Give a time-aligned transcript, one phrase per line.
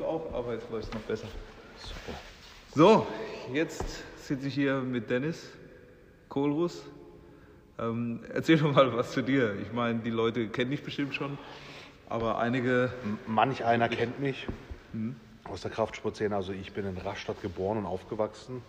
[0.00, 1.28] du auch, aber jetzt läuft es noch besser.
[1.76, 2.18] Super.
[2.74, 3.06] So,
[3.52, 3.84] jetzt
[4.16, 5.50] sitze ich hier mit Dennis
[6.28, 6.84] Kohlruss.
[7.78, 9.56] Ähm, erzähl doch mal was zu dir.
[9.60, 11.38] Ich meine, die Leute kennen dich bestimmt schon,
[12.08, 12.92] aber einige.
[13.26, 14.46] Manch einer kennt mich
[15.44, 16.34] aus der Kraftsportszene.
[16.34, 18.62] Also ich bin in Rastatt geboren und aufgewachsen.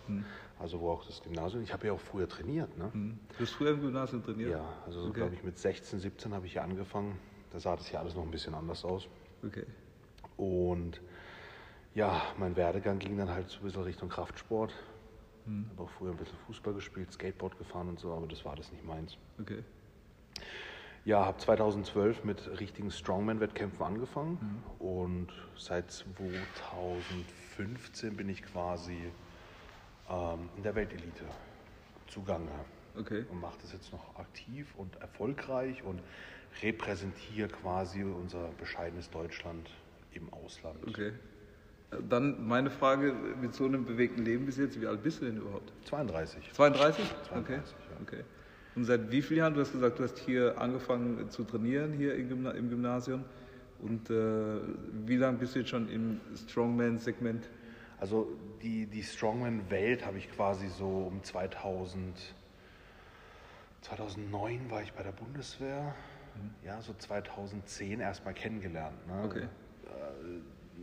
[0.58, 1.62] Also wo auch das Gymnasium.
[1.62, 2.76] Ich habe ja auch früher trainiert.
[2.78, 2.90] Ne?
[3.36, 4.50] Du hast früher im Gymnasium trainiert?
[4.52, 5.18] Ja, also so, Okay.
[5.20, 7.18] glaube ich mit 16, 17 habe ich hier angefangen.
[7.52, 9.08] Da sah das hier alles noch ein bisschen anders aus.
[9.44, 9.64] Okay.
[10.36, 11.00] Und
[11.94, 14.72] ja, mein Werdegang ging dann halt so ein bisschen Richtung Kraftsport.
[15.70, 18.70] Habe auch früher ein bisschen Fußball gespielt, Skateboard gefahren und so, aber das war das
[18.70, 19.18] nicht meins.
[19.40, 19.64] Okay.
[21.04, 25.26] Ja, habe 2012 mit richtigen Strongman-Wettkämpfen angefangen und
[25.56, 29.10] seit 2015 bin ich quasi
[30.08, 31.24] ähm, in der Weltelite
[32.06, 32.52] zugange
[32.94, 33.24] Okay.
[33.30, 36.02] und mache das jetzt noch aktiv und erfolgreich und
[36.62, 39.70] repräsentiere quasi unser bescheidenes Deutschland
[40.12, 40.86] im Ausland.
[40.86, 41.14] Okay.
[42.08, 45.36] Dann meine Frage mit so einem bewegten Leben bis jetzt, wie alt bist du denn
[45.36, 45.72] überhaupt?
[45.84, 46.52] 32.
[46.52, 47.04] 32?
[47.28, 47.54] 32, okay.
[47.54, 47.96] ja.
[48.00, 48.24] okay.
[48.74, 49.54] Und seit wie vielen Jahren?
[49.54, 53.24] Du hast gesagt, du hast hier angefangen zu trainieren, hier im, Gymna im Gymnasium.
[53.80, 54.60] Und äh,
[55.06, 57.50] wie lange bist du jetzt schon im Strongman-Segment?
[57.98, 58.28] Also
[58.62, 62.34] die, die Strongman-Welt habe ich quasi so um 2000,
[63.82, 65.94] 2009 war ich bei der Bundeswehr,
[66.64, 69.06] ja, so 2010 erstmal kennengelernt.
[69.06, 69.22] Ne?
[69.24, 69.42] Okay.
[69.42, 70.40] Äh,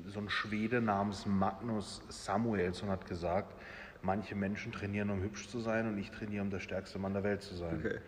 [0.08, 3.54] So ein Schwede namens Magnus Samuelsson hat gesagt,
[4.02, 7.24] manche Menschen trainieren, um hübsch zu sein und ich trainiere, um der stärkste Mann der
[7.24, 7.80] Welt zu sein.
[7.80, 8.00] Okay.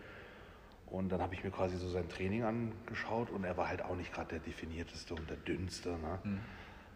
[0.86, 3.96] Und dann habe ich mir quasi so sein Training angeschaut und er war halt auch
[3.96, 5.90] nicht gerade der definierteste und der dünnste.
[5.90, 6.18] Ne?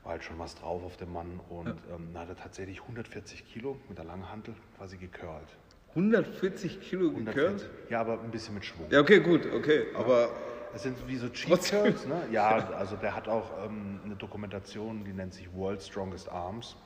[0.02, 3.46] War halt schon was drauf auf dem Mann und ähm, dann hat er tatsächlich 140
[3.46, 5.48] Kilo mit der Langhantel quasi gecurlt.
[5.90, 7.64] 140 Kilo gekürzt?
[7.64, 7.68] 140.
[7.90, 8.86] Ja, aber ein bisschen mit Schwung.
[8.90, 9.86] Ja, okay, gut, okay.
[9.94, 10.30] Aber
[10.76, 11.70] Das sind wie so Cheat.
[11.70, 12.24] Curls, ne?
[12.30, 16.76] Ja, also der hat auch ähm, eine Dokumentation, die nennt sich World Strongest Arms.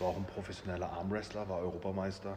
[0.00, 2.36] War auch ein professioneller Armwrestler, war Europameister,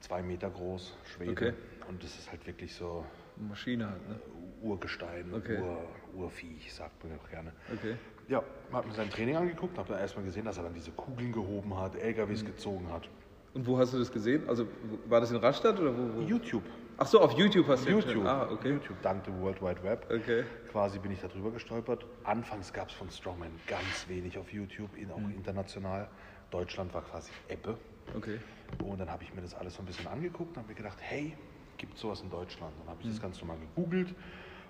[0.00, 1.32] zwei Meter groß, Schwede.
[1.32, 1.52] Okay.
[1.86, 3.04] Und das ist halt wirklich so
[3.36, 4.18] Maschine halt, ne?
[4.62, 5.58] Urgestein, Okay.
[5.60, 7.52] Ur, Urviech, sagt man auch gerne.
[7.74, 7.96] Okay.
[8.28, 8.42] Ja,
[8.72, 11.76] hat mir sein Training angeguckt, habe dann erstmal gesehen, dass er dann diese Kugeln gehoben
[11.76, 13.06] hat, LKWs gezogen hat.
[13.52, 14.48] Und wo hast du das gesehen?
[14.48, 14.66] Also
[15.10, 16.14] war das in Rastatt oder wo?
[16.16, 16.20] wo?
[16.22, 16.64] YouTube.
[16.98, 18.24] Ach so, auf YouTube hast du YouTube.
[18.26, 18.70] Ah, okay.
[18.70, 20.06] YouTube, dank dem World Wide Web.
[20.10, 20.44] Okay.
[20.70, 22.04] Quasi bin ich da drüber gestolpert.
[22.24, 25.34] Anfangs gab es von Strongman ganz wenig auf YouTube, in, auch Mhm.
[25.34, 26.08] international.
[26.50, 27.76] Deutschland war quasi Ebbe.
[28.16, 28.38] Okay.
[28.84, 30.98] Und dann habe ich mir das alles so ein bisschen angeguckt und habe mir gedacht,
[31.00, 31.36] hey,
[31.78, 32.72] gibt sowas in Deutschland?
[32.80, 33.12] Dann habe ich Mhm.
[33.12, 34.14] das ganz normal gegoogelt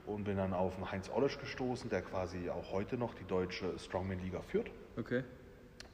[0.06, 3.78] und bin dann auf den Heinz Ollesch gestoßen, der quasi auch heute noch die deutsche
[3.78, 4.70] Strongman-Liga führt.
[4.96, 5.24] Okay.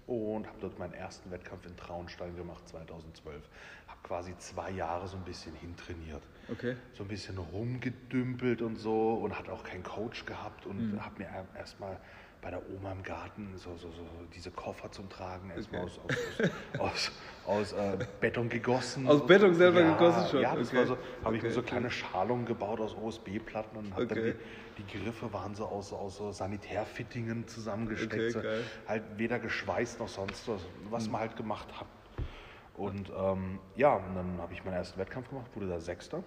[0.08, 3.42] Und habe dort meinen ersten Wettkampf in Traunstein gemacht, 2012.
[3.88, 6.22] Habe quasi zwei Jahre so ein bisschen hintrainiert.
[6.50, 6.76] Okay.
[6.94, 11.04] So ein bisschen rumgedümpelt und so und hat auch keinen Coach gehabt und Mhm.
[11.04, 11.98] habe mir erstmal
[12.40, 14.04] bei der Oma im Garten so, so, so
[14.34, 15.90] diese Koffer zum Tragen erstmal Okay.
[15.90, 16.00] aus,
[16.78, 17.10] aus,
[17.46, 19.08] aus, aus äh, Beton gegossen.
[19.08, 20.42] Aus Beton selber ja, gegossen schon?
[20.42, 20.76] Ja, das Okay.
[20.78, 21.68] war so, habe ich mir Okay, so okay.
[21.70, 24.34] kleine Schalungen gebaut aus OSB-Platten und habe dann Okay.
[24.76, 28.12] die, die Griffe waren so aus, aus so Sanitärfittingen zusammengesteckt.
[28.12, 31.12] Okay, so, halt weder geschweißt noch sonst was, was Mhm.
[31.12, 31.86] man halt gemacht hat.
[32.74, 36.22] Und ähm, ja, und dann habe ich meinen ersten Wettkampf gemacht, wurde da Sechster.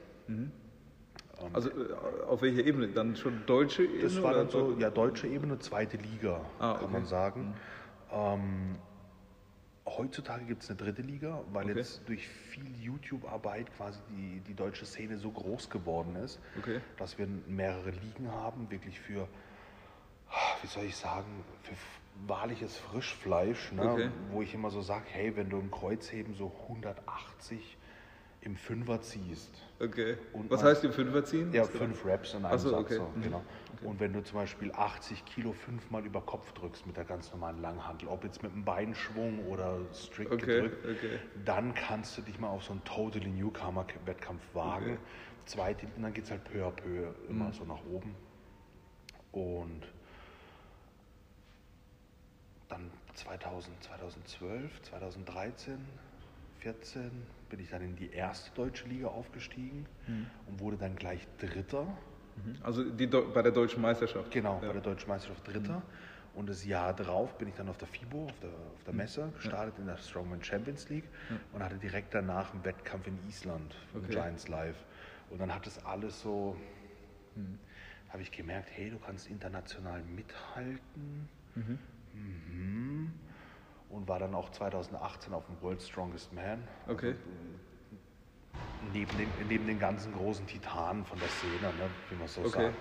[1.53, 1.93] Also äh,
[2.27, 2.87] auf welcher Ebene?
[2.89, 4.01] Dann schon deutsche Ebene?
[4.03, 6.93] Das war dann so, ja, deutsche Ebene, zweite Liga, Ah, kann okay.
[6.93, 7.55] man sagen.
[8.11, 8.75] Ähm,
[9.85, 11.79] heutzutage gibt es eine dritte Liga, weil Okay.
[11.79, 16.79] jetzt durch viel YouTube-Arbeit quasi die, die deutsche Szene so groß geworden ist, Okay.
[16.97, 19.27] dass wir mehrere Ligen haben, wirklich für,
[20.61, 21.73] wie soll ich sagen, für
[22.27, 24.11] wahrliches Frischfleisch, ne?
[24.31, 27.77] Wo ich immer so sage, hey, wenn du im Kreuzheben so 180
[28.41, 30.15] im Fünfer ziehst, Okay.
[30.33, 31.51] Und Was heißt die Fünfer ziehen?
[31.53, 32.79] ja, fünf Raps in einem Ach so, Satz.
[32.81, 32.97] okay.
[32.97, 33.21] So, Mhm.
[33.23, 33.43] genau.
[33.83, 37.59] Und wenn du zum Beispiel 80 Kilo fünfmal über Kopf drückst mit der ganz normalen
[37.61, 41.19] Langhantel, ob jetzt mit einem Beinschwung oder strikt Okay, gedrückt, okay.
[41.45, 44.85] dann kannst du dich mal auf so einen Totally Newcomer-Wettkampf wagen.
[44.85, 44.97] Okay.
[45.45, 47.53] Zweite, und dann geht es halt peu à peu immer Mhm.
[47.53, 48.15] so nach oben.
[49.31, 49.81] Und
[52.69, 55.79] dann 2000, 2012, 2013,
[56.61, 57.11] 14
[57.49, 60.27] bin ich dann in die erste deutsche Liga aufgestiegen Mhm.
[60.47, 61.97] und wurde dann gleich Dritter.
[62.63, 64.31] Also die, bei der deutschen Meisterschaft?
[64.31, 64.61] Genau, Ja.
[64.61, 64.67] Mhm.
[64.67, 65.81] bei der Deutschen Meisterschaft Dritter.
[66.33, 68.85] Und das Jahr drauf bin ich dann auf der FIBO, auf der, auf Mhm.
[68.85, 71.09] der Messe, gestartet in der Strongman Champions League
[71.51, 74.11] und hatte direkt danach einen Wettkampf in Island, Okay.
[74.11, 74.77] Giants Live.
[75.29, 76.55] Und dann hat das alles so,
[78.09, 81.27] habe ich gemerkt, hey, du kannst international mithalten.
[81.55, 83.13] Mhm.
[83.91, 86.65] Und war dann auch 2018 auf dem World Strongest Man.
[86.87, 87.15] Okay.
[88.93, 92.71] Neben den, neben den ganzen großen Titanen von der Szene, ne, wie man so Okay.
[92.71, 92.77] sagt.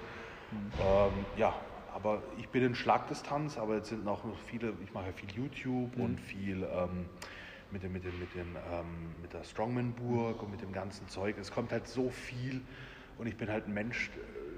[0.81, 1.55] Ähm, ja,
[1.93, 5.97] aber ich bin in Schlagdistanz, aber jetzt sind noch viele, ich mache ja viel YouTube
[5.97, 6.03] Mhm.
[6.03, 7.07] und viel ähm,
[7.71, 11.37] mit, dem, mit, dem, mit, dem, ähm, mit der Strongman-Burg und mit dem ganzen Zeug.
[11.39, 12.63] Es kommt halt so viel
[13.19, 14.11] und ich bin halt ein Mensch,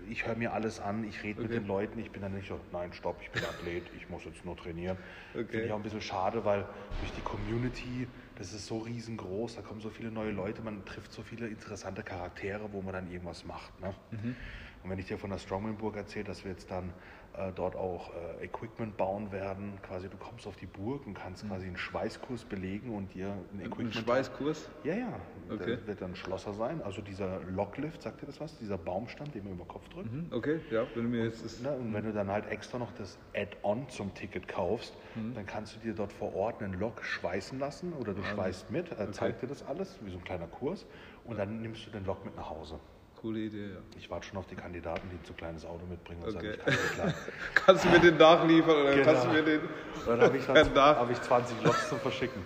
[0.09, 1.61] ich höre mir alles an, ich rede mit Okay.
[1.61, 4.45] den Leuten, ich bin dann nicht so, nein, stopp, ich bin Athlet, ich muss jetzt
[4.45, 4.99] nur trainieren.
[5.35, 5.47] Okay.
[5.49, 6.67] Finde ich auch ein bisschen schade, weil
[6.99, 11.13] durch die Community, das ist so riesengroß, da kommen so viele neue Leute, man trifft
[11.13, 13.81] so viele interessante Charaktere, wo man dann irgendwas macht.
[13.81, 13.95] Ne?
[14.11, 14.37] Mhm.
[14.83, 16.93] Und wenn ich dir von der Strongman-Burg erzähle, dass wir jetzt dann
[17.37, 21.47] äh, dort auch äh, Equipment bauen werden, quasi du kommst auf die Burg und kannst
[21.47, 23.95] quasi einen Schweißkurs belegen und dir ein Ein Equipment...
[23.95, 24.69] Schweißkurs?
[24.85, 25.79] Ja, ja, Okay.
[25.79, 26.83] da wird dann Schlosser sein.
[26.83, 28.59] Also dieser Locklift, sagt dir das was?
[28.59, 30.11] Dieser Baumstamm, den man über den Kopf drückt.
[30.13, 31.61] Mhm, Okay, ja, wenn du mir jetzt das.
[31.61, 35.35] Ne, und wenn du dann halt extra noch das Add-on zum Ticket kaufst, Mhm.
[35.35, 38.91] dann kannst du dir dort vor Ort einen Lok schweißen lassen oder du schweißt mit,
[38.93, 40.87] er zeigt dir das alles, wie so ein kleiner Kurs,
[41.25, 42.81] und dann nimmst du den Lok mit nach Hause.
[43.23, 43.79] Coole Idee, ja.
[43.97, 46.57] Ich warte schon auf die Kandidaten, die ein zu kleines Auto mitbringen und Okay.
[46.57, 47.15] sagen, ich kann.
[47.55, 49.05] Kannst du mir den nachliefern oder Genau.
[49.05, 49.61] kannst du mir den.
[50.05, 52.43] Dann habe ich, dann, habe ich 20 Loks zum Verschicken.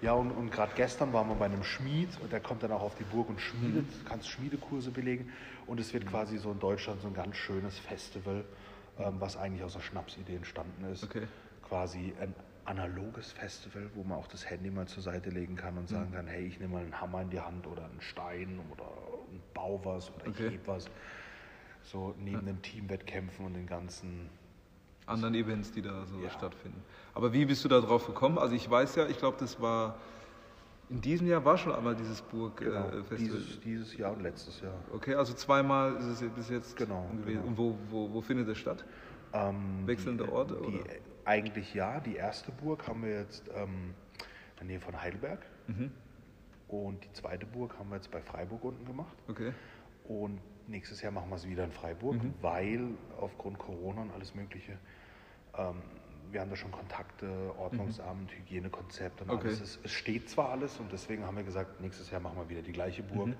[0.00, 2.80] Ja, und, und gerade gestern waren wir bei einem Schmied und der kommt dann auch
[2.80, 4.04] auf die Burg und schmiedet, Mhm.
[4.04, 5.32] kannst Schmiedekurse belegen.
[5.66, 8.44] Und es wird quasi so in Deutschland so ein ganz schönes Festival,
[9.00, 11.02] ähm, was eigentlich aus der Schnapsidee entstanden ist.
[11.04, 11.26] Okay.
[11.68, 12.34] Quasi ein
[12.66, 15.94] analoges Festival, wo man auch das Handy mal zur Seite legen kann und Mhm.
[15.94, 18.86] sagen kann, hey, ich nehme mal einen Hammer in die Hand oder einen Stein oder
[19.54, 20.46] Bau was oder Okay.
[20.48, 20.86] ich heb was.
[21.82, 24.28] So neben den Teamwettkämpfen und den ganzen
[25.06, 26.30] anderen Events, die da so Ja.
[26.30, 26.82] stattfinden.
[27.14, 28.38] Aber wie bist du da drauf gekommen?
[28.38, 29.96] Also ich weiß ja, ich glaube, das war
[30.88, 33.18] in diesem Jahr war schon einmal dieses Genau, Burg-Festival.
[33.18, 34.74] dieses, dieses Jahr und letztes Jahr.
[34.92, 37.26] okay, also zweimal ist es bis jetzt Genau, gewesen.
[37.42, 37.46] genau.
[37.46, 38.84] Und wo, wo, wo findet es statt?
[39.32, 40.82] Ähm, Wechselnde die, Orte, Die,
[41.24, 42.00] eigentlich ja.
[42.00, 45.40] Die erste Burg haben wir jetzt ähm, in der Nähe von Heidelberg.
[45.68, 45.92] Mhm.
[46.70, 49.16] Und die zweite Burg haben wir jetzt bei Freiburg unten gemacht.
[49.28, 49.52] Okay.
[50.04, 52.34] Und nächstes Jahr machen wir es wieder in Freiburg, Mhm.
[52.40, 52.88] weil
[53.20, 54.78] aufgrund Corona und alles Mögliche,
[55.58, 55.82] ähm,
[56.30, 59.34] wir haben da schon Kontakte, Ordnungsamt, Hygienekonzept und Mhm.
[59.34, 59.48] Okay.
[59.48, 59.60] alles.
[59.60, 62.62] Es, es steht zwar alles und deswegen haben wir gesagt, nächstes Jahr machen wir wieder
[62.62, 63.36] die gleiche Burg, Mhm.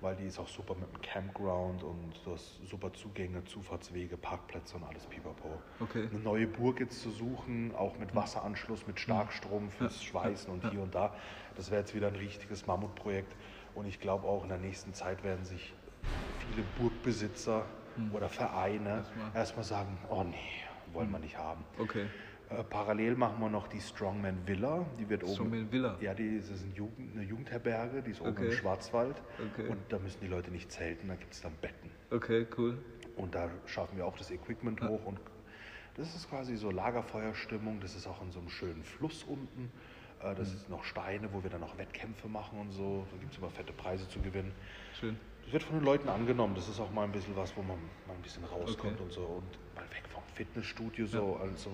[0.00, 4.76] Weil die ist auch super mit dem Campground und du hast super Zugänge, Zufahrtswege, Parkplätze
[4.76, 5.60] und alles pipapo.
[5.80, 6.08] Okay.
[6.10, 10.82] Eine neue Burg jetzt zu suchen, auch mit Wasseranschluss, mit Starkstrom fürs Schweißen und hier
[10.82, 11.14] und da,
[11.56, 13.34] das wäre jetzt wieder ein richtiges Mammutprojekt.
[13.74, 15.74] Und ich glaube auch in der nächsten Zeit werden sich
[16.38, 17.64] viele Burgbesitzer
[18.12, 18.98] oder Vereine Hm.
[18.98, 19.34] Erstmal.
[19.34, 20.36] erstmal sagen, oh nee,
[20.92, 21.64] wollen wir nicht haben.
[21.78, 22.06] Okay.
[22.48, 24.86] Äh, parallel machen wir noch die Strongman Villa.
[24.98, 25.32] Die wird oben.
[25.34, 25.96] Strongman Villa?
[26.00, 28.46] Ja, die das ist eine, Jugend, eine Jugendherberge, die ist oben Okay.
[28.46, 29.16] im Schwarzwald.
[29.52, 29.68] Okay.
[29.68, 31.90] Und da müssen die Leute nicht zelten, da gibt es dann Betten.
[32.10, 32.78] Okay, cool.
[33.16, 35.04] Und da schaffen wir auch das Equipment hoch.
[35.06, 35.18] Und
[35.96, 37.80] das ist quasi so Lagerfeuerstimmung.
[37.80, 39.72] Das ist auch in so einem schönen Fluss unten.
[40.22, 43.06] Äh, Das ist noch Steine, wo wir dann auch Wettkämpfe machen und so.
[43.10, 44.52] Da gibt es immer fette Preise zu gewinnen.
[45.00, 45.16] Schön.
[45.44, 46.54] Das wird von den Leuten angenommen.
[46.54, 49.02] Das ist auch mal ein bisschen was, wo man mal ein bisschen rauskommt Okay.
[49.02, 49.20] und so.
[49.22, 51.36] Und mal weg vom Fitnessstudio so.
[51.36, 51.70] Also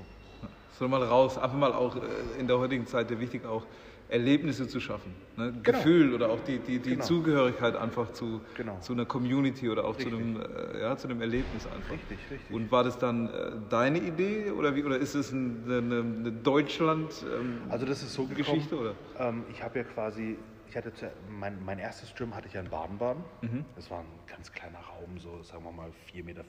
[0.72, 2.00] Soll mal raus, einfach mal auch äh,
[2.38, 3.66] in der heutigen Zeit ja wichtig, auch
[4.08, 5.14] Erlebnisse zu schaffen.
[5.36, 5.54] Ne?
[5.62, 7.04] Gefühl oder auch die, die, die Genau.
[7.04, 8.78] Zugehörigkeit einfach zu, Genau.
[8.80, 11.92] zu einer Community oder auch zu einem, äh, ja, zu einem Erlebnis einfach.
[11.92, 12.50] Richtig, richtig.
[12.54, 16.32] Und war das dann äh, deine Idee oder, wie, oder ist es ein, eine, eine
[16.32, 18.94] Deutschland ähm, Also das ist so gekommen, Geschichte, oder?
[19.18, 20.36] Ähm, ich habe ja quasi,
[20.72, 23.22] ich hatte zu, mein, mein erstes Gym hatte ich ja in Baden-Baden.
[23.42, 23.66] Mhm.
[23.76, 26.44] Das war ein ganz kleiner Raum, so sagen wir mal 4,50 Meter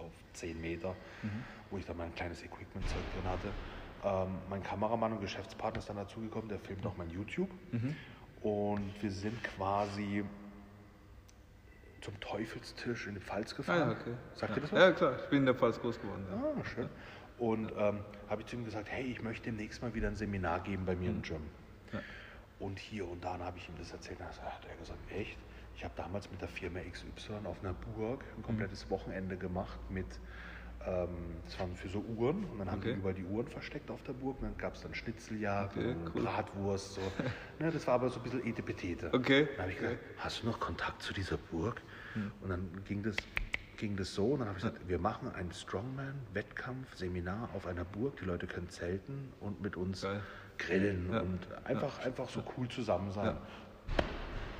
[0.00, 1.44] auf 10 Meter, Mhm.
[1.70, 3.54] wo ich dann mein kleines Equipment-Zeug drin hatte.
[4.04, 7.48] Ähm, mein Kameramann und Geschäftspartner ist dann dazugekommen, der filmt auch mein YouTube.
[7.72, 7.96] Mhm.
[8.42, 10.22] Und wir sind quasi
[12.02, 13.90] zum Teufelstisch in die Pfalz Ah, gefahren.
[13.92, 14.14] ja, okay.
[14.34, 14.56] Sagt ja.
[14.56, 14.78] ihr das was?
[14.78, 16.26] Ja, klar, ich bin in der Pfalz groß geworden.
[16.30, 16.36] Ja.
[16.60, 16.88] Ah, schön.
[17.38, 20.60] Und ähm, habe ich zu ihm gesagt, hey, ich möchte demnächst mal wieder ein Seminar
[20.60, 21.40] geben bei mir im Gym.
[22.58, 24.20] Und hier und da habe ich ihm das erzählt.
[24.20, 25.38] Da hat er gesagt, echt?
[25.76, 28.42] Ich habe damals mit der Firma XY auf einer Burg ein Mhm.
[28.44, 30.06] komplettes Wochenende gemacht mit,
[30.86, 32.44] ähm, das waren für so Uhren.
[32.44, 32.98] Und dann haben die Okay.
[32.98, 34.40] überall die Uhren versteckt auf der Burg.
[34.40, 36.22] Und dann gab es dann Schnitzeljagd Okay, cool.
[36.22, 36.94] Bratwurst.
[36.94, 37.00] So.
[37.58, 39.12] ne, das war aber so ein bisschen Etepetete.
[39.12, 41.82] Okay, Dann habe ich gesagt, hast du noch Kontakt zu dieser Burg?
[42.14, 42.32] Hm.
[42.40, 43.16] Und dann ging das,
[43.76, 44.26] ging das so.
[44.26, 48.16] Und dann habe ich gesagt, wir machen einen Strongman-Wettkampf, Seminar auf einer Burg.
[48.20, 50.20] Die Leute können zelten und mit uns Geil.
[50.58, 51.20] grillen Ja.
[51.20, 53.36] und einfach, einfach so cool zusammen sein.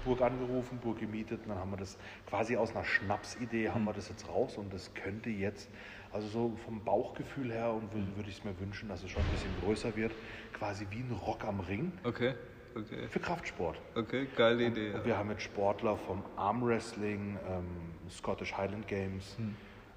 [0.05, 3.95] Burg angerufen, Burg gemietet und dann haben wir das quasi aus einer Schnapsidee haben wir
[3.95, 5.71] das jetzt raus und das könnte jetzt,
[6.13, 9.23] also so vom Bauchgefühl her und würde würd ich es mir wünschen, dass es schon
[9.23, 10.13] ein bisschen größer wird,
[10.53, 12.35] quasi wie ein Rock am Ring Okay,
[12.77, 13.77] okay, für Kraftsport.
[13.95, 14.91] okay, geile Idee.
[14.91, 15.05] Und Ja.
[15.05, 17.65] wir haben jetzt Sportler vom Armwrestling, ähm,
[18.11, 19.55] Scottish Highland Games, Hm.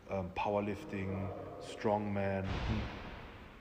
[0.09, 1.27] ähm, Powerlifting,
[1.71, 2.43] Strongman.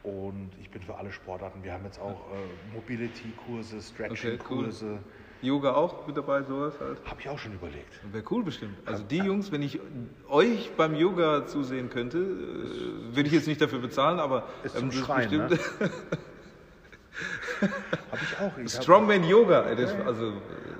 [0.02, 1.64] Und ich bin für alle Sportarten.
[1.64, 5.00] Wir haben jetzt auch äh, Mobility-Kurse, Stretching-Kurse.
[5.42, 6.99] Yoga auch mit dabei, sowas halt.
[7.04, 8.00] Habe ich auch schon überlegt.
[8.12, 8.76] Wäre cool bestimmt.
[8.87, 9.78] Also die Jungs, wenn ich
[10.28, 14.88] euch beim Yoga zusehen könnte, äh, würde ich jetzt nicht dafür bezahlen, aber Ist zum
[14.88, 15.58] das Schreien, ne?
[18.11, 18.59] Habe ich auch.
[18.59, 20.33] Ich hab- Strongman Yoga, ey, das, also,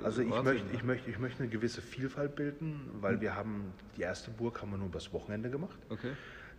[0.03, 0.53] Also ich Wahnsinn.
[0.53, 4.61] möchte, ich, möchte, ich möchte eine gewisse Vielfalt bilden, weil wir haben, die erste Burg
[4.61, 5.77] haben wir nur übers Wochenende gemacht.
[5.89, 6.11] Okay.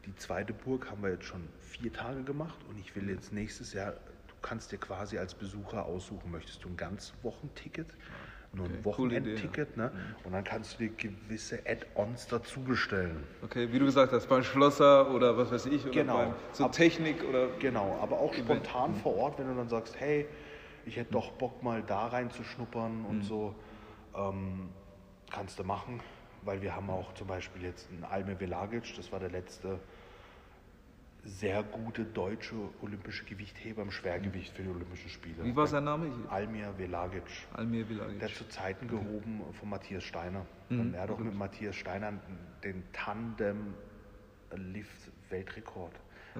[0.06, 3.72] Die zweite Burg haben wir jetzt schon vier Tage gemacht und ich will jetzt nächstes
[3.72, 7.88] Jahr, du kannst dir quasi als Besucher aussuchen, möchtest du ein ganz Wochenticket,
[8.52, 9.92] nur ein Okay, Wochenendticket, ne?
[10.24, 13.24] Und dann kannst du dir gewisse Add-ons dazu bestellen.
[13.42, 16.16] Okay, wie du gesagt hast, beim Schlosser oder was weiß ich, oder Genau.
[16.16, 19.98] beim, so Ab- Technik oder Genau, aber auch spontan vor Ort, wenn du dann sagst,
[20.00, 20.26] hey,
[20.86, 23.54] ich hätte doch Bock mal da reinzuschnuppern und so,
[24.16, 24.70] ähm,
[25.30, 26.00] kannst du machen,
[26.42, 29.78] weil wir haben auch zum Beispiel jetzt einen Alme Velagic, das war der letzte
[31.28, 35.44] sehr gute deutsche olympische Gewichtheber im Schwergewicht für die Olympischen Spiele.
[35.44, 36.06] wie war sein Name?
[36.08, 37.22] Ich- Almir Velagic.
[37.52, 38.18] Almir Villagic.
[38.18, 40.46] Der hat zu Zeiten gehoben von Matthias Steiner.
[40.70, 42.12] Und er hat auch mit Matthias Steiner
[42.64, 43.74] den Tandem
[44.56, 45.92] Lift Weltrekord.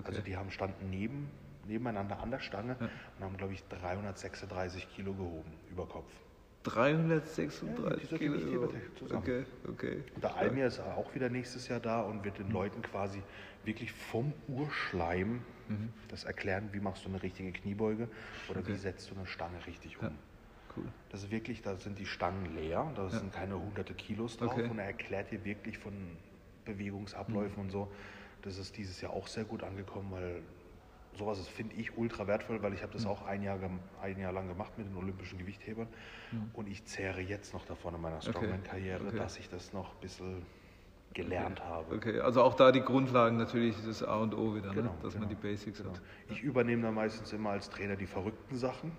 [0.04, 1.30] Also die haben standen neben,
[1.66, 2.76] nebeneinander an der Stange
[3.18, 6.10] und haben, glaube ich, 336 Kilo gehoben über Kopf.
[6.64, 8.72] 336 dieser Kilo.
[9.14, 10.02] Okay, okay.
[10.14, 13.22] Und der Almir ist auch wieder nächstes Jahr da und wird den Leuten quasi
[13.64, 15.42] wirklich vom Urschleim
[16.08, 18.08] das erklären, wie machst du eine richtige Kniebeuge
[18.48, 20.08] oder wie setzt du eine Stange richtig um.
[20.76, 20.84] Cool.
[21.10, 24.68] Das ist wirklich, da sind die Stangen leer, da sind keine hunderte Kilos drauf Okay.
[24.68, 25.92] und er erklärt dir wirklich von
[26.64, 27.90] Bewegungsabläufen und so.
[28.42, 30.42] Das ist dieses Jahr auch sehr gut angekommen, weil
[31.18, 33.58] sowas finde ich, ultra wertvoll, weil ich habe das auch ein Jahr,
[34.00, 35.88] ein Jahr lang gemacht mit den olympischen Gewichthebern
[36.54, 39.16] und ich zehre jetzt noch davon in meiner Strongman-Karriere, Okay.
[39.16, 40.42] dass ich das noch ein bisschen
[41.14, 41.94] gelernt habe.
[41.96, 44.98] Okay, also auch da die Grundlagen natürlich das A und O wieder, Genau, ne?
[45.02, 45.90] dass genau, man die Basics genau.
[45.90, 46.00] hat.
[46.28, 48.92] Ich übernehme dann meistens immer als Trainer die verrückten Sachen,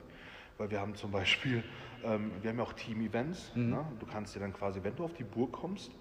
[0.58, 1.64] weil wir haben zum Beispiel,
[2.04, 3.52] ähm, wir haben ja auch Team-Events.
[3.56, 3.70] Mhm.
[3.70, 3.86] Ne?
[4.00, 5.92] Du kannst dir dann quasi, wenn du auf die Burg kommst,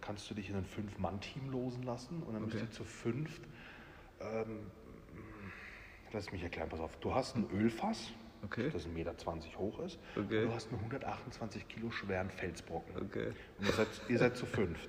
[0.00, 2.64] kannst du dich in ein Fünf-Mann-Team losen lassen und dann müsst Okay.
[2.66, 3.42] ihr zu fünft,
[4.20, 4.66] ähm,
[6.12, 8.12] lass mich erklären, pass auf, du hast ein Ölfass,
[8.44, 8.70] Okay.
[8.72, 9.14] das 1,20 Meter
[9.58, 10.42] hoch ist, Okay.
[10.42, 12.96] und du hast einen 128 Kilo schweren Felsbrocken.
[12.96, 13.32] Okay.
[13.58, 14.88] Und ihr seid, ihr seid zu fünft.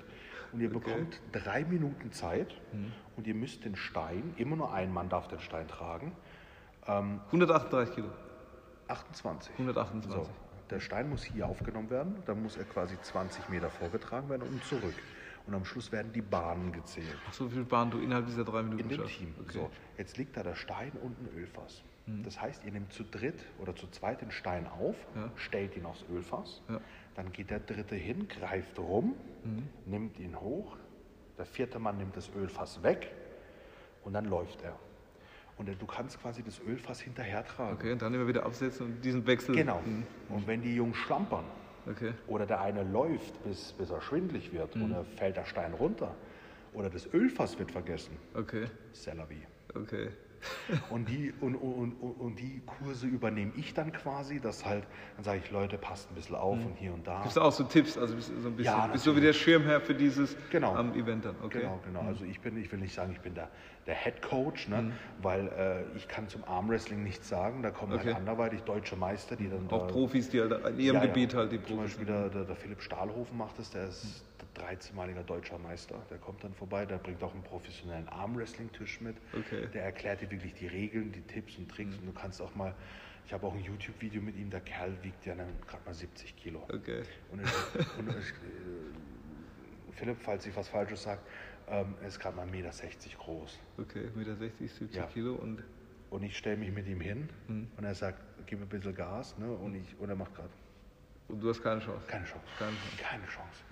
[0.52, 2.92] Und ihr bekommt drei Minuten Zeit Mhm.
[3.18, 6.16] und ihr müsst den Stein, immer nur ein Mann darf den Stein tragen,
[6.86, 8.08] 138 Kilo.
[8.88, 9.54] 28.
[9.58, 10.12] 128.
[10.12, 10.30] So,
[10.70, 14.64] der Stein muss hier aufgenommen werden, dann muss er quasi 20 Meter vorgetragen werden und
[14.66, 14.94] zurück.
[15.46, 17.18] Und am Schluss werden die Bahnen gezählt.
[17.28, 19.18] Ach, so viel Bahn du innerhalb dieser drei Minuten In dem schaffst.
[19.18, 19.36] Team.
[19.42, 19.52] Okay.
[19.54, 21.84] So, jetzt liegt da der Stein und ein Ölfass.
[22.06, 22.24] Mhm.
[22.24, 25.30] Das heißt, ihr nehmt zu dritt oder zu zweit den Stein auf, Ja.
[25.36, 26.80] stellt ihn aufs Ölfass, Ja.
[27.16, 29.68] dann geht der dritte hin, greift rum, Mhm.
[29.86, 30.78] nimmt ihn hoch,
[31.38, 33.12] der vierte Mann nimmt das Ölfass weg
[34.06, 34.78] und dann läuft er.
[35.58, 37.76] Und du kannst quasi das Ölfass hinterher tragen.
[37.76, 39.56] Okay, und dann immer wieder absetzen und diesen Wechsel.
[39.56, 39.82] Genau.
[39.86, 40.04] Mhm.
[40.30, 41.44] Und wenn die Jungs schlampern
[41.90, 42.14] Okay.
[42.28, 44.84] oder der eine läuft, bis, bis er schwindlig wird Mhm.
[44.84, 46.16] oder fällt der Stein runter
[46.74, 48.68] oder das Ölfass wird vergessen, Okay.
[49.30, 49.46] vie.
[49.76, 50.10] Okay.
[50.90, 54.86] Und die, und, und, und, und die Kurse übernehme ich dann quasi, dass halt,
[55.16, 57.22] dann sage ich, Leute, passt ein bisschen auf und hier und da.
[57.22, 59.18] Gibst du auch so Tipps, also bist du so ein bisschen, Ja, bist du so
[59.18, 60.74] wie der Schirmherr für dieses Genau.
[60.76, 61.62] am Event dann, okay?
[61.62, 62.02] Genau, genau.
[62.02, 63.50] Also ich bin, ich will nicht sagen, ich bin der,
[63.88, 64.74] der Head Coach, Mhm.
[64.74, 64.92] ne?
[65.22, 67.64] weil äh, ich kann zum Armwrestling nichts sagen.
[67.64, 68.08] Da kommen Okay.
[68.08, 71.08] halt anderweitig deutsche Meister, die dann Auch da, Profis, die halt in ihrem Ja, ja.
[71.08, 74.04] Gebiet halt die Zum Profis Beispiel der, der, der Philipp Stahlhofen macht das, der ist
[74.04, 74.33] Hm.
[74.56, 76.02] 13-maliger deutscher Meister.
[76.10, 79.16] Der kommt dann vorbei, der bringt auch einen professionellen Armwrestling-Tisch mit.
[79.38, 79.68] Okay.
[79.74, 81.96] Der erklärt dir wirklich die Regeln, die Tipps und Tricks.
[81.98, 82.74] Und du kannst auch mal,
[83.26, 86.64] ich habe auch ein YouTube-Video mit ihm, der Kerl wiegt ja gerade mal 70 Kilo.
[86.74, 87.04] Okay.
[87.32, 91.22] Und, ich, und ich, äh, Philipp, falls ich was Falsches sage,
[91.68, 93.60] ähm, er ist gerade mal 1,60 Meter groß.
[93.78, 95.06] Okay, 1,60 Meter, 70 Ja.
[95.08, 95.64] Kilo und
[96.10, 97.68] Und ich stelle mich mit ihm hin Hm.
[97.76, 99.36] und er sagt, gib mir ein bisschen Gas.
[99.40, 99.50] Ne?
[99.52, 100.50] Und, ich, und er macht gerade
[101.28, 102.06] Und du hast keine Chance.
[102.08, 102.46] keine Chance.
[102.58, 102.90] Keine Chance.
[102.90, 102.98] Hm.
[102.98, 103.64] Keine Chance.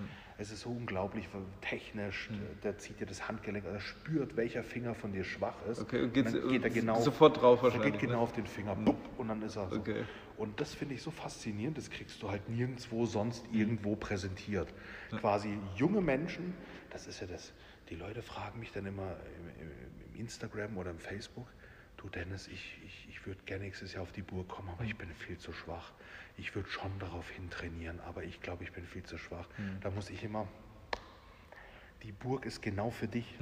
[0.41, 1.27] Es ist so unglaublich
[1.61, 2.29] technisch.
[2.63, 5.81] Der zieht dir das Handgelenk, er spürt, welcher Finger von dir schwach ist.
[5.81, 8.19] Okay, und dann geht er äh, genau, sofort drauf Er wahrscheinlich, geht genau ne?
[8.21, 9.75] auf den Finger bupp, und dann ist er so.
[9.75, 10.03] Okay.
[10.37, 14.73] Und das finde ich so faszinierend, das kriegst du halt nirgendwo sonst irgendwo präsentiert.
[15.19, 16.55] Quasi junge Menschen,
[16.89, 17.53] das ist ja das,
[17.89, 19.71] die Leute fragen mich dann immer im, im,
[20.13, 21.45] im Instagram oder im Facebook,
[22.01, 24.97] du Dennis, ich, ich, ich würde gerne nächstes Jahr auf die Burg kommen, aber ich
[24.97, 25.91] bin viel zu schwach.
[26.37, 29.47] Ich würde schon darauf hin trainieren, aber ich glaube, ich bin viel zu schwach.
[29.81, 30.47] Da muss ich immer,
[32.03, 33.37] die Burg ist genau für dich.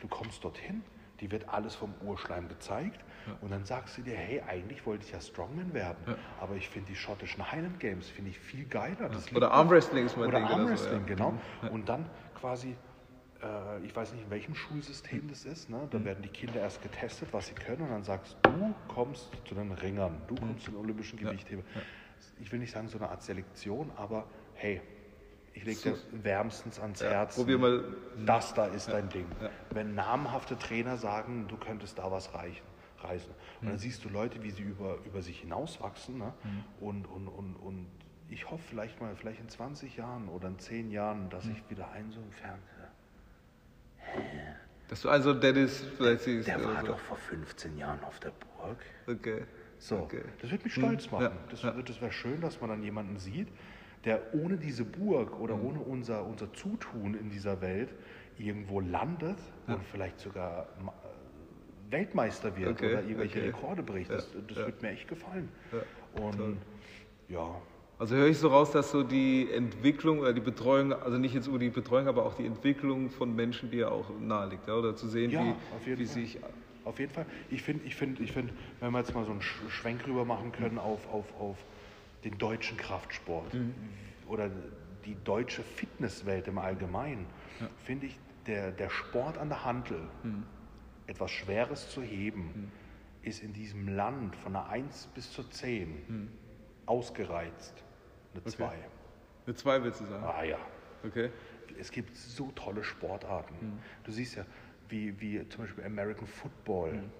[0.00, 0.82] Du kommst dorthin,
[1.20, 3.00] die wird alles vom Urschleim gezeigt
[3.40, 6.88] und dann sagst du dir, hey, eigentlich wollte ich ja Strongman werden, aber ich finde
[6.90, 9.08] die schottischen Highland Games finde ich viel geiler.
[9.08, 11.06] Das liegt Oder Armwrestling ist mein Oder Ding oder so, Armwrestling, ja.
[11.06, 11.38] genau.
[11.70, 12.76] Und dann quasi,
[13.82, 15.78] ich weiß nicht, in welchem Schulsystem das ist, ne?
[15.78, 15.90] Mhm.
[15.90, 19.54] da werden die Kinder erst getestet, was sie können und dann sagst du kommst zu
[19.54, 21.64] den Ringern, du kommst zu den olympischen Gewichthebern.
[22.40, 24.80] ich will nicht sagen so eine Art Selektion, aber hey,
[25.52, 27.36] ich lege dir wärmstens ans Ja, Herz.
[28.26, 29.26] Das da ist dein Ding.
[29.40, 29.50] Ja.
[29.70, 32.64] Wenn namhafte Trainer sagen, du könntest da was reichen,
[32.98, 33.30] reißen.
[33.60, 33.70] Und Mhm.
[33.70, 36.18] dann siehst du Leute, wie sie über, über sich hinauswachsen.
[36.18, 36.32] Ne?
[36.42, 36.64] Mhm.
[36.84, 37.86] Und, und, und, und
[38.28, 41.52] ich hoffe vielleicht mal, vielleicht in 20 Jahren oder in 10 Jahren, dass Mhm.
[41.52, 42.73] ich wieder einen so im Fernseher.
[44.88, 46.48] Dass du also Dennis vielleicht siehst.
[46.48, 46.86] Der oder war so.
[46.88, 48.76] doch vor 15 Jahren auf der Burg.
[49.06, 49.42] Okay.
[49.78, 50.22] So, Okay.
[50.40, 51.22] das wird mich stolz Hm, machen.
[51.24, 51.70] ja, Das, ja.
[51.72, 53.48] das wäre schön, dass man dann jemanden sieht,
[54.04, 55.66] der ohne diese Burg oder Hm.
[55.66, 57.94] ohne unser, unser Zutun in dieser Welt
[58.38, 63.48] irgendwo landet und vielleicht sogar äh, Weltmeister wird Okay, oder irgendwelche okay.
[63.48, 64.10] Rekorde bricht.
[64.10, 64.66] Das, Ja, das ja.
[64.66, 65.48] wird mir echt gefallen.
[65.72, 65.78] Ja,
[66.22, 66.56] Und toll.
[67.28, 67.60] ja,
[67.98, 71.46] Also höre ich so raus, dass so die Entwicklung oder die Betreuung, also nicht jetzt
[71.48, 74.74] nur die Betreuung, aber auch die Entwicklung von Menschen dir auch nahe liegt, ja?
[74.74, 76.38] oder zu sehen, Ja, wie, wie sich.
[76.84, 77.24] Auf jeden Fall.
[77.48, 80.24] Ich finde, ich finde, ich finde, wenn wir jetzt mal so einen Sch- Schwenk rüber
[80.26, 81.56] machen können auf, auf, auf
[82.24, 83.74] den deutschen Kraftsport Mhm.
[84.26, 84.50] oder
[85.06, 87.26] die deutsche Fitnesswelt im Allgemeinen,
[87.78, 90.42] finde ich, der, der Sport an der Hantel, Mhm.
[91.06, 92.70] etwas Schweres zu heben,
[93.22, 96.28] ist in diesem Land von einer 1 bis zur 10 Mhm.
[96.86, 97.83] ausgereizt.
[98.34, 98.72] Eine 2.
[99.46, 100.24] Eine zwei willst du sagen?
[100.24, 100.58] Ah ja.
[101.04, 101.30] Okay.
[101.78, 103.54] Es gibt so tolle Sportarten.
[103.60, 103.78] Mhm.
[104.04, 104.44] Du siehst ja,
[104.88, 106.92] wie, wie zum Beispiel American Football.
[106.94, 107.10] Mhm.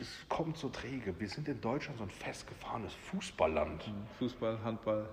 [0.00, 1.18] Es kommt so träge.
[1.18, 3.90] Wir sind in Deutschland so ein festgefahrenes Fußballland.
[4.18, 5.08] Fußball, Handball,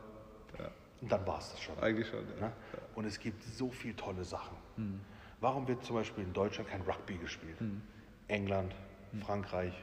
[0.60, 0.70] ja,
[1.02, 1.80] Und dann war es das schon.
[1.80, 2.26] eigentlich schon.
[2.40, 2.48] Ja.
[2.48, 2.54] Ne?
[2.96, 4.58] Und es gibt so viele tolle Sachen.
[4.76, 5.00] Mhm.
[5.40, 7.60] Warum wird zum Beispiel in Deutschland kein Rugby gespielt?
[7.62, 7.82] Mhm.
[8.28, 8.74] England,
[9.26, 9.74] Frankreich.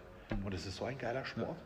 [0.44, 1.56] Und es ist so ein geiler Sport.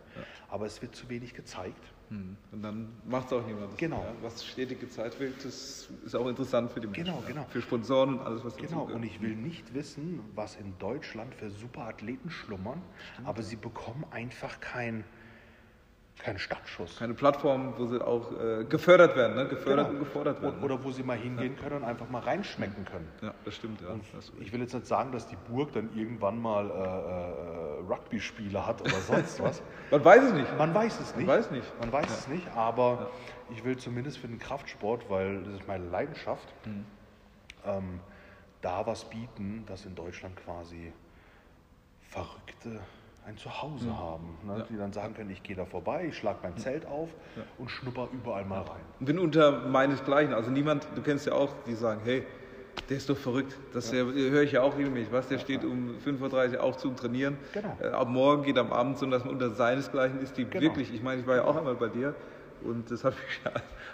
[0.48, 1.82] Aber es wird zu wenig gezeigt.
[2.10, 2.36] Hm.
[2.52, 3.76] Und dann macht es auch niemand.
[3.78, 4.00] Genau.
[4.00, 7.04] Ja, was stetig gezeigt wird, das ist auch interessant für die Menschen.
[7.04, 7.28] Genau, ja.
[7.28, 7.46] genau.
[7.48, 11.50] Für Sponsoren und alles, was Genau, und ich will nicht wissen, was in Deutschland für
[11.50, 12.82] super Athleten schlummern,
[13.24, 15.04] aber sie bekommen einfach kein,
[16.18, 16.98] keinen Startschuss.
[16.98, 19.46] Keine Plattform, wo sie auch äh, gefördert werden, ne?
[19.48, 19.98] gefördert Genau.
[19.98, 20.62] und gefordert werden.
[20.62, 23.08] Oder wo sie mal hingehen können und einfach mal reinschmecken können.
[23.20, 23.88] ja, das stimmt, ja.
[24.14, 28.64] Das- Ich will jetzt nicht sagen, dass die Burg dann irgendwann mal äh, äh, Rugby-Spiele
[28.66, 29.60] hat oder sonst was.
[29.90, 30.58] Man weiß es nicht.
[30.58, 31.26] Man weiß es nicht.
[31.26, 31.80] weiß nicht.
[31.80, 33.10] Man weiß es nicht, aber
[33.50, 36.84] ich will zumindest für den Kraftsport, weil das ist meine Leidenschaft, Mhm.
[37.66, 38.00] ähm,
[38.62, 40.92] da was bieten, dass in Deutschland quasi
[42.08, 42.80] Verrückte
[43.26, 43.98] ein Zuhause Mhm.
[43.98, 44.38] haben.
[44.44, 44.66] Ne?
[44.68, 47.08] Die dann sagen können, ich gehe da vorbei, ich schlage mein Zelt auf
[47.58, 48.80] und schnupper überall mal rein.
[49.00, 50.34] Bin unter meinesgleichen.
[50.34, 52.24] Also niemand, du kennst ja auch, die sagen, hey,
[52.90, 53.56] der ist doch verrückt.
[53.72, 55.12] Das der, höre ich ja auch regelmäßig.
[55.12, 57.38] Was, der steht um 5.30 Uhr auf zum Trainieren.
[57.54, 57.76] Genau.
[57.80, 60.60] Äh, ab morgen geht am Abend, so dass man unter seinesgleichen ist, die Genau.
[60.62, 62.14] wirklich, ich meine, ich war ja auch einmal bei dir
[62.62, 63.52] und das hat, mich,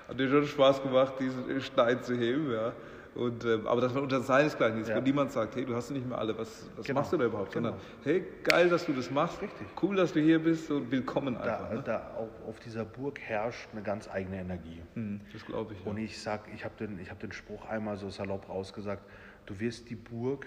[0.09, 2.73] hat mir schon Spaß gemacht, diesen Stein zu heben, ja.
[3.15, 4.97] Und, ähm, aber dass man unter seinesgleichen ist, Ja.
[4.97, 7.01] wo niemand sagt, hey, du hast nicht mehr alle, was, was Genau.
[7.01, 7.53] machst du da überhaupt?
[7.53, 7.71] Genau.
[7.71, 9.43] Sondern, hey, geil, dass du das machst.
[9.43, 9.67] Richtig.
[9.83, 11.69] Cool, dass du hier bist und willkommen einfach.
[11.71, 11.83] Da, ne?
[11.83, 14.81] da auf, auf dieser Burg herrscht eine ganz eigene Energie.
[14.95, 15.85] Hm, das glaube ich.
[15.85, 15.91] Ja.
[15.91, 19.03] Und ich sag, ich habe den, ich hab den Spruch einmal so salopp rausgesagt,
[19.47, 20.47] du wirst die Burg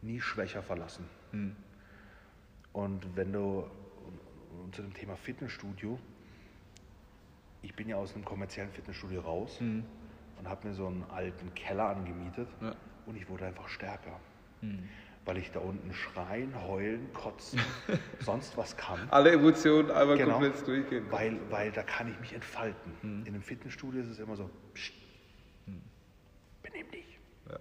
[0.00, 1.06] nie schwächer verlassen.
[1.32, 1.56] Hm.
[2.72, 3.64] Und wenn du
[4.64, 5.98] und zu dem Thema Fitnessstudio,
[7.62, 9.58] ich bin ja aus einem kommerziellen Fitnessstudio raus
[10.42, 12.66] und habe mir so einen alten Keller angemietet Hm.
[12.68, 12.72] Ja.
[12.72, 12.76] Hm.
[13.06, 14.18] und ich wurde einfach stärker.
[15.24, 17.60] Weil ich da unten schreien, heulen, kotzen,
[18.20, 18.98] sonst was kann.
[19.10, 20.34] Alle Emotionen einmal Genau.
[20.38, 21.06] komplett durchgehen.
[21.10, 22.92] Weil, weil da kann ich mich entfalten.
[23.02, 23.20] Hm.
[23.22, 24.92] In einem Fitnessstudio ist es immer so, psst,
[26.62, 27.18] benimm dich.
[27.50, 27.56] Ja.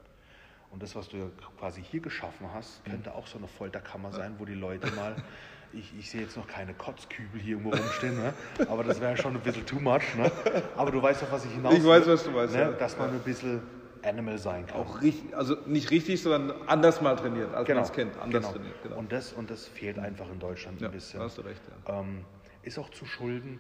[0.72, 1.26] Und das, was du ja
[1.60, 5.16] quasi hier geschaffen hast, könnte auch so eine Folterkammer sein, wo die Leute mal,
[5.74, 8.34] ich, ich sehe jetzt noch keine Kotzkübel hier irgendwo rumstehen, ne?
[8.68, 10.16] aber das wäre schon ein bisschen too much.
[10.18, 10.32] Ne?
[10.76, 12.62] Aber du weißt doch, was ich hinaus Ich weiß, was du meinst, Ne?
[12.62, 12.72] ja.
[12.72, 13.62] Dass man ein bisschen
[14.04, 14.82] Animal sein kann.
[14.82, 18.18] Auch richtig, also nicht richtig, sondern anders mal trainiert, als man es kennt.
[18.18, 18.54] Anders genau.
[18.54, 18.96] trainiert, genau.
[18.98, 21.20] Und, das, und das fehlt einfach in Deutschland ja, ein bisschen.
[21.22, 22.00] hast du recht, ja.
[22.00, 22.26] Ähm,
[22.64, 23.60] ist auch zu schulden,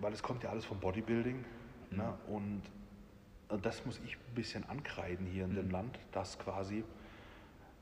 [0.00, 1.44] weil es kommt ja alles vom Bodybuilding.
[1.90, 1.96] Mhm.
[1.98, 2.14] Ne?
[2.28, 2.62] Und
[3.50, 5.72] äh, das muss ich ein bisschen ankreiden hier in dem Mhm.
[5.72, 6.84] Land, dass quasi,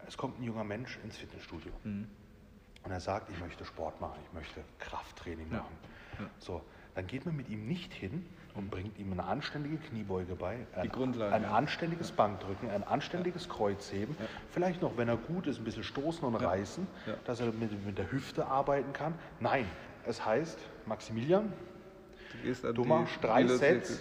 [0.08, 2.08] es kommt ein junger Mensch ins Fitnessstudio Mhm.
[2.84, 5.58] Und er sagt, ich möchte Sport machen, ich möchte Krafttraining Ja.
[5.58, 5.76] machen.
[6.38, 6.62] So,
[6.94, 10.90] dann geht man mit ihm nicht hin und bringt ihm eine anständige Kniebeuge bei, ein,
[11.32, 11.50] ein ja.
[11.52, 14.16] anständiges Bankdrücken, ein anständiges Kreuzheben,
[14.50, 17.14] vielleicht noch, wenn er gut ist, ein bisschen stoßen und reißen, Ja.
[17.24, 19.14] dass er mit, mit der Hüfte arbeiten kann.
[19.38, 19.66] Nein,
[20.06, 21.52] es heißt, Maximilian,
[22.74, 23.44] Du, machst drei.
[23.46, 24.00] Sets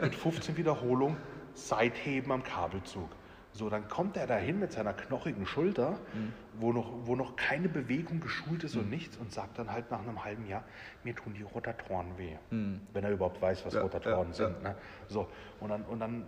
[0.00, 1.16] mit 15 Wiederholungen,
[1.54, 3.10] Seitheben am Kabelzug.
[3.58, 6.32] So, dann kommt er dahin mit seiner knochigen Schulter, Mhm.
[6.60, 9.98] wo, noch, wo noch keine Bewegung geschult ist und nichts und sagt dann halt nach
[9.98, 10.62] einem halben Jahr,
[11.02, 12.36] mir tun die Rotatoren weh.
[12.50, 13.78] Wenn er überhaupt weiß, was Mhm.
[13.78, 14.62] Ja, Rotatoren ja, sind.
[14.62, 14.76] Ne?
[15.08, 15.26] So,
[15.58, 16.26] und dann, und dann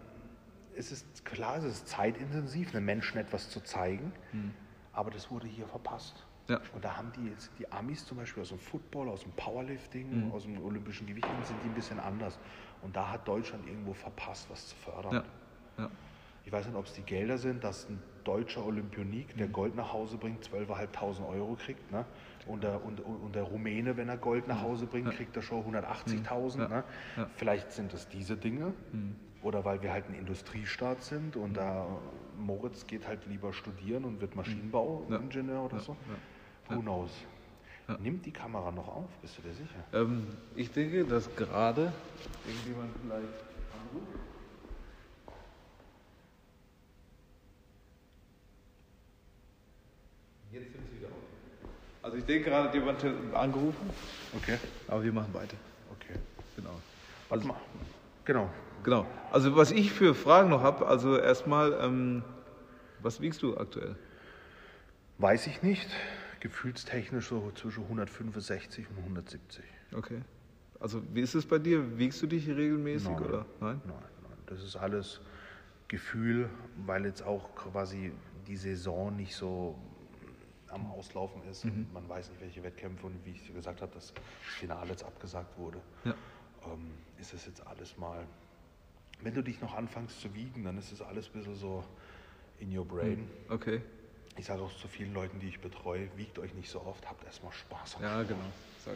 [0.74, 4.52] ist es klar, es ist zeitintensiv, einem Menschen etwas zu zeigen, Mhm.
[4.92, 6.26] aber das wurde hier verpasst.
[6.48, 6.60] Ja.
[6.74, 10.26] Und da haben die jetzt die Amis zum Beispiel aus dem Football, aus dem Powerlifting,
[10.26, 10.32] Mhm.
[10.32, 12.40] aus dem olympischen Gewichtheben sind die ein bisschen anders.
[12.82, 15.12] Und da hat Deutschland irgendwo verpasst, was zu fördern.
[15.12, 15.84] Ja.
[15.84, 15.90] Ja.
[16.44, 19.38] Ich weiß nicht, ob es die Gelder sind, dass ein deutscher Olympionik, Mhm.
[19.38, 21.90] der Gold nach Hause bringt, 12.500 Euro kriegt.
[21.92, 22.04] Ne?
[22.46, 25.62] Und, der, und, und der Rumäne, wenn er Gold nach Hause bringt, kriegt er schon
[25.64, 26.56] 180.000.
[26.56, 26.60] Mhm.
[26.62, 26.68] Ja.
[26.68, 26.84] Ne?
[27.16, 27.24] Ja.
[27.24, 27.28] Mhm.
[27.36, 28.72] Vielleicht sind es diese Dinge.
[29.42, 31.86] Oder weil wir halt ein Industriestaat sind und da
[32.38, 35.96] Moritz geht halt lieber studieren und wird Maschinenbauingenieur oder so.
[36.68, 37.10] Who knows?
[38.00, 39.08] Nimmt die Kamera noch auf?
[39.22, 39.82] Bist du dir sicher?
[39.92, 41.92] Ähm, ich denke, dass gerade
[42.46, 43.24] irgendjemand vielleicht
[43.72, 44.20] anruft.
[50.52, 51.70] Jetzt sind sie wieder auf.
[52.02, 53.90] Also ich denke gerade, hat jemand angerufen,
[54.36, 54.58] Okay.
[54.88, 55.56] aber wir machen weiter.
[55.92, 56.18] Okay.
[56.56, 56.80] Genau.
[57.28, 57.60] Warte mal.
[58.24, 58.50] Genau.
[58.82, 59.06] Genau.
[59.30, 62.22] Also was ich für Fragen noch habe, also erstmal, ähm,
[63.02, 63.96] was wiegst du aktuell?
[65.18, 65.90] Weiß ich nicht.
[66.40, 69.62] Gefühlstechnisch so zwischen 165 und 170.
[69.94, 70.22] Okay.
[70.78, 71.98] Also wie ist es bei dir?
[71.98, 73.22] Wiegst du dich regelmäßig Nein.
[73.22, 73.46] oder?
[73.60, 73.80] Nein?
[73.84, 74.38] Nein, nein.
[74.46, 75.20] Das ist alles
[75.88, 76.48] Gefühl,
[76.86, 78.12] weil jetzt auch quasi
[78.46, 79.76] die Saison nicht so
[80.72, 81.64] am Auslaufen ist.
[81.64, 85.04] Und man weiß nicht, welche Wettkämpfe und wie ich gesagt habe, dass das Finale jetzt
[85.04, 85.80] abgesagt wurde.
[86.04, 86.14] Ja.
[86.66, 88.26] Ähm, ist es jetzt alles mal.
[89.22, 91.84] Wenn du dich noch anfängst zu wiegen, dann ist es alles ein bisschen so
[92.58, 93.28] in your brain.
[93.48, 93.82] Okay.
[94.38, 97.24] Ich sage auch zu vielen Leuten, die ich betreue, wiegt euch nicht so oft, habt
[97.24, 98.28] erstmal Spaß am Ja, Sport.
[98.28, 98.40] genau.
[98.78, 98.92] Ich.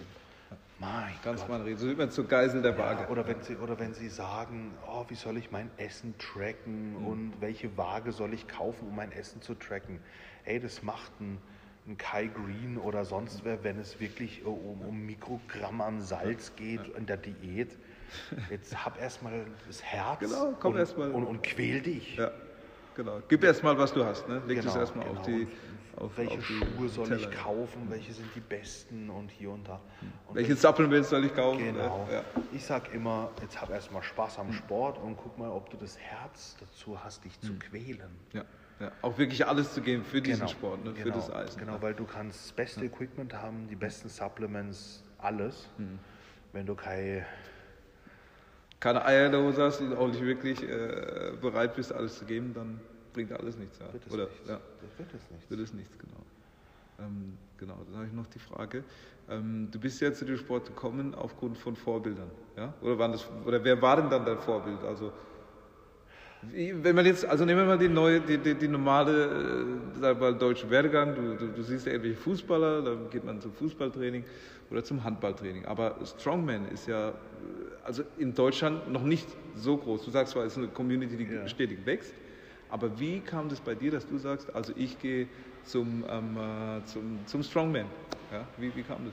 [0.78, 1.50] Mein Ganz Gott.
[1.50, 1.78] mal reden.
[1.78, 3.02] So immer zur Geisel der Waage.
[3.02, 6.96] Ja, oder, wenn sie, oder wenn Sie sagen, oh, wie soll ich mein Essen tracken
[6.96, 10.00] und welche Waage soll ich kaufen, um mein Essen zu tracken?
[10.44, 11.38] Ey, das macht ein,
[11.86, 16.86] ein Kai Green oder sonst wer, wenn es wirklich um, um Mikrogramm an Salz geht
[16.96, 17.76] in der Diät.
[18.50, 21.10] Jetzt hab erstmal das Herz Genau, komm und, erst mal.
[21.10, 22.16] und, und quäl dich.
[22.16, 22.30] Ja,
[22.94, 23.20] genau.
[23.28, 24.28] Gib erst mal, was du hast.
[24.28, 24.42] Ne?
[24.46, 25.38] Leg das Genau, erstmal auf genau.
[25.38, 25.46] die.
[25.96, 27.20] Und Auf, welche auf die Schuhe soll Teller.
[27.30, 27.86] ich kaufen?
[27.88, 29.80] Welche sind die besten und hier und da?
[30.26, 31.58] Und Welche Supplements soll ich kaufen?
[31.64, 32.08] Genau.
[32.10, 32.24] Ja.
[32.52, 35.96] Ich sag immer, jetzt hab erstmal Spaß am Sport und guck mal, ob du das
[35.98, 38.10] Herz dazu hast, dich zu quälen.
[38.32, 38.44] Ja.
[38.80, 38.90] Ja.
[39.02, 40.94] Auch wirklich alles zu geben für diesen Genau, Sport, ne?
[40.94, 41.58] für genau, das Eisen.
[41.60, 45.68] Genau, weil du kannst das beste Equipment haben, die besten Supplements, alles.
[45.78, 45.98] Mhm.
[46.52, 47.24] Wenn du keine
[48.80, 52.24] Keine Eier in der Hose hast und auch nicht wirklich äh, bereit bist, alles zu
[52.24, 52.80] geben, dann
[53.12, 53.78] bringt alles nichts.
[53.78, 53.92] Ja.
[53.92, 54.48] wird es Oder, nichts.
[54.48, 55.50] Ja, Das wird es nicht.
[55.50, 56.20] wird es nichts, genau.
[56.98, 58.84] Ähm, genau, dann habe ich noch die Frage.
[59.30, 62.74] Ähm, du bist ja zu dem Sport gekommen aufgrund von Vorbildern, ja?
[62.82, 64.82] Oder, waren das, oder wer war denn dann dein Vorbild?
[64.84, 65.12] Also,
[66.52, 69.24] wenn man jetzt, also nehmen wir mal die neue, die, die, die normale,
[69.94, 71.14] äh, sag mal, deutsche Werdegang.
[71.14, 74.24] Du, du, du siehst ja irgendwelche Fußballer, dann geht man zum Fußballtraining
[74.70, 75.66] oder zum Handballtraining.
[75.66, 77.12] Aber Strongman ist ja, äh,
[77.84, 80.04] also in Deutschland noch nicht so groß.
[80.04, 81.46] Du sagst zwar, es ist eine Community, die Ja.
[81.46, 82.14] stetig wächst.
[82.70, 85.28] Aber wie kam das bei dir, dass du sagst, also ich gehe
[85.64, 87.86] zum, ähm, äh, zum, zum Strongman?
[88.32, 88.46] Ja?
[88.56, 89.12] Wie, wie kam das?